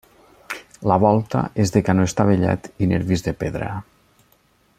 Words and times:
La 0.91 0.97
volta 1.03 1.43
és 1.65 1.73
de 1.75 1.83
canó 1.91 2.07
estavellat 2.09 2.67
i 2.87 2.91
nervis 2.95 3.27
de 3.29 3.39
pedra. 3.45 3.73